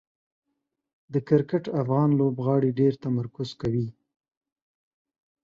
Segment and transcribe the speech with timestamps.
[1.13, 3.87] د کرکټ افغان لوبغاړي ډېر تمرکز کوي.